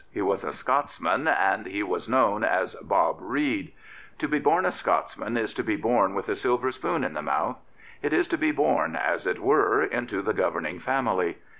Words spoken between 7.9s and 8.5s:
It is to